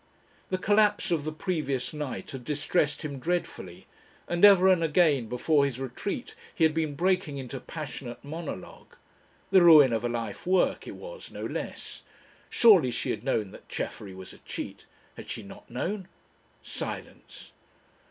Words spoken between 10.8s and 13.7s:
it was, no less. Surely she had known that